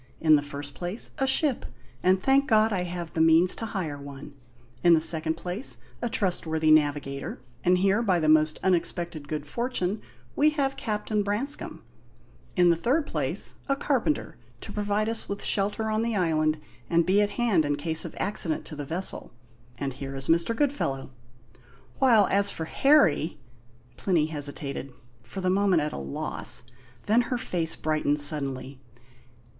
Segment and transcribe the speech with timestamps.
[0.19, 1.63] In the first place, a ship
[2.01, 4.33] and thank God I have means to hire one,
[4.81, 10.01] in the second place, a trustworthy navigator and here, by the most unexpected good fortune,
[10.35, 11.83] we have Captain Branscome;
[12.55, 16.59] in the third place, a carpenter, to provide us with shelter on the island
[16.89, 19.31] and be at hand in case of accident to the vessel
[19.77, 20.55] and here is Mr.
[20.55, 21.11] Goodfellow;
[21.99, 23.37] while as for Harry"
[23.97, 24.91] Plinny hesitated,
[25.21, 26.63] for the moment at a loss;
[27.05, 28.79] then her face brightened suddenly.